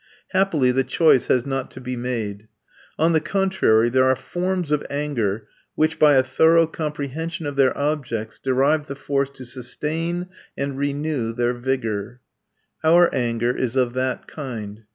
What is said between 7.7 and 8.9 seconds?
objects, derive